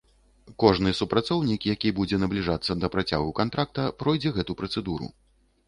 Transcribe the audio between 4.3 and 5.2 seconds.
гэту працэдуру.